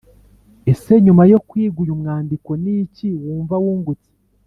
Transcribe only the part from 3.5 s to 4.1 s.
wungutse